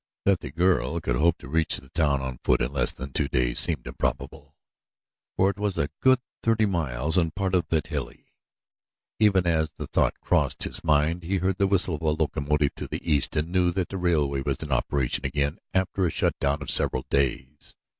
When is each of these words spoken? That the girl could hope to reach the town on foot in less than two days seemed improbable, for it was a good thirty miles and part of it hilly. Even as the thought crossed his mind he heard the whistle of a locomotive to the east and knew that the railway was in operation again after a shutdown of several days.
That 0.25 0.39
the 0.39 0.49
girl 0.49 0.99
could 0.99 1.15
hope 1.17 1.37
to 1.37 1.47
reach 1.47 1.77
the 1.77 1.89
town 1.89 2.23
on 2.23 2.39
foot 2.43 2.59
in 2.59 2.73
less 2.73 2.91
than 2.91 3.13
two 3.13 3.27
days 3.27 3.59
seemed 3.59 3.85
improbable, 3.85 4.55
for 5.37 5.51
it 5.51 5.59
was 5.59 5.77
a 5.77 5.91
good 5.99 6.17
thirty 6.41 6.65
miles 6.65 7.19
and 7.19 7.35
part 7.35 7.53
of 7.53 7.71
it 7.71 7.85
hilly. 7.85 8.33
Even 9.19 9.45
as 9.45 9.73
the 9.77 9.85
thought 9.85 10.19
crossed 10.19 10.63
his 10.63 10.83
mind 10.83 11.21
he 11.21 11.37
heard 11.37 11.59
the 11.59 11.67
whistle 11.67 11.93
of 11.93 12.01
a 12.01 12.09
locomotive 12.09 12.73
to 12.77 12.87
the 12.87 13.07
east 13.07 13.35
and 13.35 13.49
knew 13.51 13.69
that 13.69 13.89
the 13.89 13.97
railway 13.99 14.41
was 14.41 14.63
in 14.63 14.71
operation 14.71 15.23
again 15.23 15.59
after 15.71 16.07
a 16.07 16.09
shutdown 16.09 16.63
of 16.63 16.71
several 16.71 17.03
days. 17.11 17.75